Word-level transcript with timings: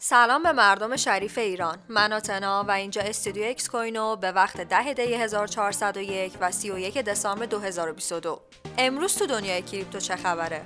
سلام 0.00 0.42
به 0.42 0.52
مردم 0.52 0.96
شریف 0.96 1.38
ایران. 1.38 1.78
من 1.88 2.12
آتنا 2.12 2.64
و 2.68 2.70
اینجا 2.70 3.02
استودیو 3.02 3.44
اکس 3.44 3.68
کوینو 3.68 4.16
به 4.16 4.32
وقت 4.32 4.60
10 4.60 4.92
دی 4.94 5.14
1401 5.14 6.32
و 6.40 6.50
31 6.50 6.98
دسامبر 6.98 7.46
2022 7.46 8.40
امروز 8.78 9.16
تو 9.16 9.26
دنیای 9.26 9.62
کریپتو 9.62 9.98
چه 10.00 10.16
خبره؟ 10.16 10.62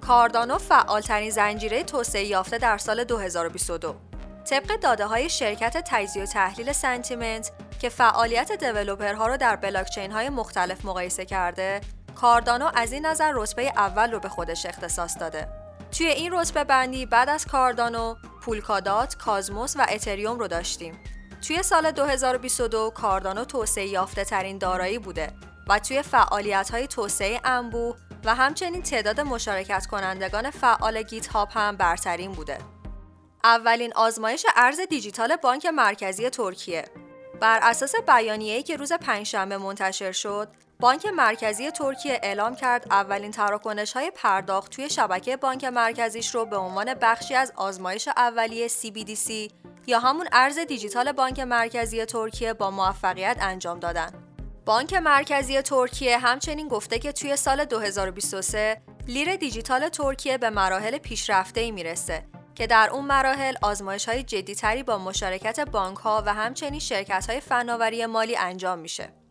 کاردانو 0.00 0.58
فعالترین 0.58 1.30
زنجیره 1.30 1.82
توسعه 1.82 2.24
یافته 2.24 2.58
در 2.58 2.78
سال 2.78 3.04
2022 3.04 3.94
طبق 4.50 4.80
داده 4.80 5.06
های 5.06 5.28
شرکت 5.30 5.84
تجزیه 5.86 6.22
و 6.22 6.26
تحلیل 6.26 6.72
Santiment 6.72 7.52
که 7.80 7.88
فعالیت 7.88 8.52
developer 8.52 9.19
ها 9.19 9.26
رو 9.26 9.36
در 9.36 9.56
بلاکچین 9.56 10.12
های 10.12 10.28
مختلف 10.28 10.84
مقایسه 10.84 11.24
کرده 11.24 11.80
کاردانو 12.14 12.70
از 12.74 12.92
این 12.92 13.06
نظر 13.06 13.32
رتبه 13.34 13.72
اول 13.76 14.12
رو 14.12 14.20
به 14.20 14.28
خودش 14.28 14.66
اختصاص 14.66 15.16
داده. 15.20 15.48
توی 15.98 16.06
این 16.06 16.32
رتبه 16.32 16.64
بندی 16.64 17.06
بعد 17.06 17.28
از 17.28 17.46
کاردانو، 17.46 18.14
پولکادات، 18.44 19.16
کازموس 19.16 19.76
و 19.76 19.86
اتریوم 19.88 20.38
رو 20.38 20.48
داشتیم. 20.48 20.98
توی 21.46 21.62
سال 21.62 21.90
2022 21.90 22.90
کاردانو 22.90 23.44
توسعه 23.44 23.86
یافته 23.86 24.24
ترین 24.24 24.58
دارایی 24.58 24.98
بوده 24.98 25.32
و 25.68 25.78
توی 25.78 26.02
فعالیت 26.02 26.70
های 26.70 26.86
توسعه 26.86 27.40
انبوه 27.44 27.96
و 28.24 28.34
همچنین 28.34 28.82
تعداد 28.82 29.20
مشارکت 29.20 29.86
کنندگان 29.86 30.50
فعال 30.50 31.02
گیت 31.02 31.26
هاب 31.26 31.48
هم 31.52 31.76
برترین 31.76 32.32
بوده. 32.32 32.58
اولین 33.44 33.92
آزمایش 33.94 34.46
ارز 34.56 34.80
دیجیتال 34.80 35.36
بانک 35.36 35.66
مرکزی 35.66 36.30
ترکیه 36.30 36.84
بر 37.40 37.58
اساس 37.62 37.94
بیانیه‌ای 38.06 38.62
که 38.62 38.76
روز 38.76 38.92
پنجشنبه 38.92 39.58
منتشر 39.58 40.12
شد، 40.12 40.48
بانک 40.80 41.06
مرکزی 41.06 41.70
ترکیه 41.70 42.20
اعلام 42.22 42.56
کرد 42.56 42.86
اولین 42.90 43.30
تراکنش 43.30 43.92
های 43.92 44.12
پرداخت 44.14 44.72
توی 44.72 44.90
شبکه 44.90 45.36
بانک 45.36 45.64
مرکزیش 45.64 46.34
رو 46.34 46.44
به 46.44 46.56
عنوان 46.56 46.94
بخشی 46.94 47.34
از 47.34 47.52
آزمایش 47.56 48.08
اولیه 48.08 48.68
CBDC 48.68 49.52
یا 49.86 49.98
همون 49.98 50.28
ارز 50.32 50.58
دیجیتال 50.58 51.12
بانک 51.12 51.40
مرکزی 51.40 52.04
ترکیه 52.04 52.52
با 52.52 52.70
موفقیت 52.70 53.36
انجام 53.40 53.78
دادن. 53.80 54.12
بانک 54.66 54.94
مرکزی 54.94 55.62
ترکیه 55.62 56.18
همچنین 56.18 56.68
گفته 56.68 56.98
که 56.98 57.12
توی 57.12 57.36
سال 57.36 57.64
2023 57.64 58.82
لیر 59.06 59.36
دیجیتال 59.36 59.88
ترکیه 59.88 60.38
به 60.38 60.50
مراحل 60.50 60.98
پیشرفته 60.98 61.60
ای 61.60 61.70
می‌رسه 61.70 62.24
که 62.54 62.66
در 62.66 62.90
اون 62.90 63.04
مراحل 63.04 63.54
آزمایش 63.62 64.08
های 64.08 64.22
جدیتری 64.22 64.82
با 64.82 64.98
مشارکت 64.98 65.60
بانک 65.60 65.98
ها 65.98 66.22
و 66.26 66.34
همچنین 66.34 66.80
شرکت 66.80 67.30
های 67.30 67.40
فناوری 67.40 68.06
مالی 68.06 68.36
انجام 68.36 68.78
میشه. 68.78 69.23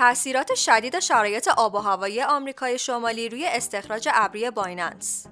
تأثیرات 0.00 0.54
شدید 0.54 1.00
شرایط 1.00 1.48
آب 1.48 1.74
و 1.74 1.78
هوایی 1.78 2.22
آمریکای 2.22 2.78
شمالی 2.78 3.28
روی 3.28 3.46
استخراج 3.46 4.08
ابری 4.12 4.50
بایننس 4.50 5.26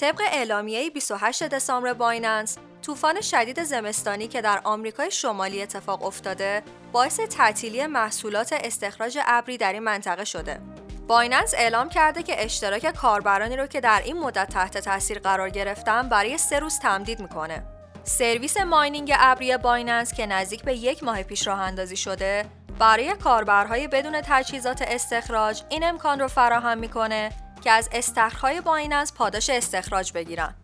طبق 0.00 0.20
اعلامیه 0.32 0.90
28 0.90 1.42
دسامبر 1.42 1.92
بایننس 1.92 2.58
طوفان 2.82 3.20
شدید 3.20 3.62
زمستانی 3.62 4.28
که 4.28 4.42
در 4.42 4.60
آمریکای 4.64 5.10
شمالی 5.10 5.62
اتفاق 5.62 6.04
افتاده 6.04 6.62
باعث 6.92 7.20
تعطیلی 7.20 7.86
محصولات 7.86 8.52
استخراج 8.52 9.18
ابری 9.26 9.58
در 9.58 9.72
این 9.72 9.82
منطقه 9.82 10.24
شده. 10.24 10.60
بایننس 11.06 11.54
اعلام 11.54 11.88
کرده 11.88 12.22
که 12.22 12.44
اشتراک 12.44 12.94
کاربرانی 12.94 13.56
رو 13.56 13.66
که 13.66 13.80
در 13.80 14.02
این 14.04 14.18
مدت 14.18 14.48
تحت 14.48 14.78
تاثیر 14.78 15.18
قرار 15.18 15.50
گرفتن 15.50 16.08
برای 16.08 16.38
سه 16.38 16.58
روز 16.58 16.78
تمدید 16.78 17.20
می‌کنه. 17.20 17.64
سرویس 18.04 18.56
mining 18.56 19.12
ابری 19.18 19.56
بایننس 19.56 20.14
که 20.14 20.26
نزدیک 20.26 20.62
به 20.62 20.74
یک 20.74 21.02
ماه 21.02 21.22
پیش 21.22 21.46
راه 21.46 21.60
اندازی 21.60 21.96
شده 21.96 22.44
برای 22.78 23.14
کاربرهای 23.14 23.88
بدون 23.88 24.20
تجهیزات 24.24 24.82
استخراج 24.82 25.62
این 25.68 25.84
امکان 25.84 26.20
رو 26.20 26.28
فراهم 26.28 26.78
می‌کنه 26.78 27.32
که 27.64 27.70
از 27.70 27.88
استخرهای 27.92 28.60
بایننس 28.60 29.12
پاداش 29.12 29.50
استخراج 29.50 30.12
بگیرن. 30.12 30.54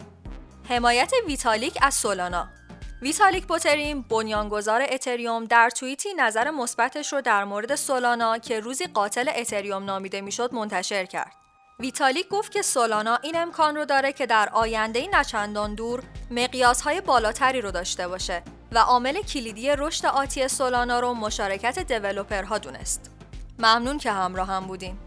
حمایت 0.68 1.12
ویتالیک 1.26 1.78
از 1.82 1.94
سولانا 1.94 2.48
ویتالیک 3.02 3.46
بوترین 3.46 4.02
بنیانگذار 4.02 4.82
اتریوم 4.90 5.44
در 5.44 5.70
توییتی 5.70 6.14
نظر 6.14 6.50
مثبتش 6.50 7.12
رو 7.12 7.20
در 7.20 7.44
مورد 7.44 7.74
سولانا 7.74 8.38
که 8.38 8.60
روزی 8.60 8.86
قاتل 8.86 9.30
اتریوم 9.36 9.84
نامیده 9.84 10.20
می‌شد 10.20 10.54
منتشر 10.54 11.04
کرد. 11.04 11.32
ویتالیک 11.80 12.28
گفت 12.28 12.52
که 12.52 12.62
سولانا 12.62 13.18
این 13.22 13.36
امکان 13.36 13.76
رو 13.76 13.84
داره 13.84 14.12
که 14.12 14.26
در 14.26 14.48
آینده 14.48 15.06
نچندان 15.12 15.74
دور 15.74 16.02
مقیاس 16.30 16.86
بالاتری 16.86 17.60
رو 17.60 17.70
داشته 17.70 18.08
باشه 18.08 18.42
و 18.72 18.78
عامل 18.78 19.22
کلیدی 19.22 19.70
رشد 19.78 20.06
آتی 20.06 20.48
سولانا 20.48 21.00
رو 21.00 21.14
مشارکت 21.14 21.78
developer 21.78 22.50
ها 22.50 22.58
دونست. 22.58 23.10
ممنون 23.58 23.98
که 23.98 24.12
همراه 24.12 24.48
هم 24.48 24.66
بودین. 24.66 24.98